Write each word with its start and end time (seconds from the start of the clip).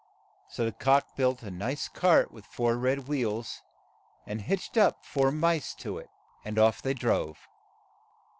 So 0.49 0.65
the 0.65 0.71
cock 0.71 1.15
built 1.15 1.43
a 1.43 1.51
nice 1.51 1.87
tart 1.87 2.31
with 2.31 2.47
four 2.47 2.75
red 2.75 3.07
wheels, 3.07 3.61
and 4.25 4.41
hitched 4.41 4.75
up 4.75 5.05
four 5.05 5.31
mice 5.31 5.75
to 5.75 5.99
it, 5.99 6.09
and 6.43 6.57
off 6.57 6.81
they 6.81 6.95
drove. 6.95 7.37